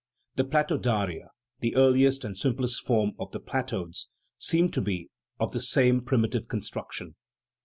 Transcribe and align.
The 0.35 0.45
platodaria, 0.45 1.29
the 1.59 1.75
earliest 1.75 2.25
and 2.25 2.35
simplest 2.35 2.83
form 2.83 3.11
of 3.19 3.31
the 3.33 3.39
platodes, 3.39 4.07
seem 4.39 4.71
to 4.71 4.81
be 4.81 5.11
of 5.39 5.51
the 5.51 5.61
same 5.61 6.01
primitive 6.01 6.47
construction. 6.47 7.13